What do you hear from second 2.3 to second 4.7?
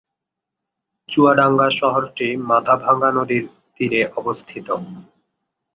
মাথাভাঙ্গা নদীর তীরে অবস্থিত।